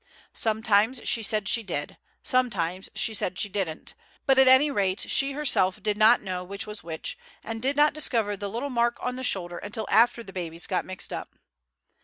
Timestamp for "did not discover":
7.61-8.35